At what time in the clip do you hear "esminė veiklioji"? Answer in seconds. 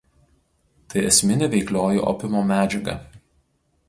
1.09-2.01